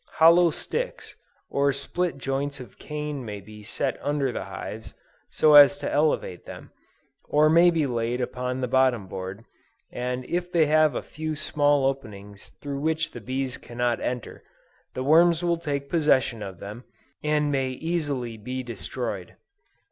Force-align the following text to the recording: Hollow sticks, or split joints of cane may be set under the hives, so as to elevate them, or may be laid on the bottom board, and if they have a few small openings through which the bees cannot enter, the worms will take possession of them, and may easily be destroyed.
Hollow 0.15 0.49
sticks, 0.49 1.15
or 1.51 1.71
split 1.71 2.17
joints 2.17 2.59
of 2.59 2.79
cane 2.79 3.23
may 3.23 3.39
be 3.39 3.61
set 3.61 3.99
under 4.01 4.31
the 4.31 4.45
hives, 4.45 4.95
so 5.29 5.53
as 5.53 5.77
to 5.77 5.93
elevate 5.93 6.45
them, 6.47 6.71
or 7.25 7.51
may 7.51 7.69
be 7.69 7.85
laid 7.85 8.19
on 8.33 8.61
the 8.61 8.67
bottom 8.67 9.05
board, 9.05 9.43
and 9.91 10.25
if 10.25 10.51
they 10.51 10.65
have 10.65 10.95
a 10.95 11.03
few 11.03 11.35
small 11.35 11.85
openings 11.85 12.51
through 12.61 12.79
which 12.79 13.11
the 13.11 13.21
bees 13.21 13.57
cannot 13.57 13.99
enter, 14.01 14.41
the 14.95 15.03
worms 15.03 15.43
will 15.43 15.57
take 15.59 15.87
possession 15.87 16.41
of 16.41 16.57
them, 16.59 16.83
and 17.23 17.51
may 17.51 17.67
easily 17.69 18.37
be 18.37 18.63
destroyed. 18.63 19.35